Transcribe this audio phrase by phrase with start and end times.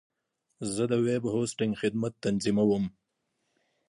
[0.73, 2.85] زه د ویب هوسټنګ خدمت تنظیموم.